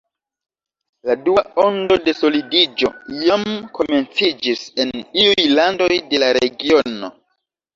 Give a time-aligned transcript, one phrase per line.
[1.09, 2.91] La dua ondo de solidiĝo
[3.27, 3.45] jam
[3.81, 4.95] komenciĝis en
[5.27, 7.13] iuj landoj de la regiono.